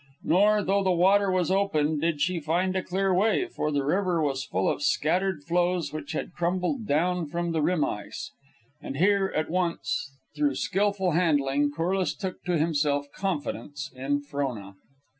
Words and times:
Nor, 0.23 0.63
though 0.63 0.81
the 0.83 0.89
water 0.89 1.29
was 1.31 1.51
open, 1.51 1.99
did 1.99 2.21
she 2.21 2.39
find 2.39 2.75
a 2.75 2.81
clear 2.81 3.13
way, 3.13 3.45
for 3.45 3.71
the 3.71 3.85
river 3.85 4.19
was 4.19 4.43
full 4.43 4.67
of 4.67 4.81
scattered 4.81 5.43
floes 5.43 5.93
which 5.93 6.13
had 6.13 6.33
crumbled 6.33 6.87
down 6.87 7.27
from 7.27 7.51
the 7.51 7.61
rim 7.61 7.85
ice. 7.85 8.31
And 8.81 8.97
here, 8.97 9.31
at 9.35 9.51
once, 9.51 10.11
through 10.35 10.55
skilful 10.55 11.11
handling, 11.11 11.69
Corliss 11.71 12.15
took 12.15 12.43
to 12.45 12.57
himself 12.57 13.11
confidence 13.11 13.91
in 13.95 14.21
Frona. 14.21 14.73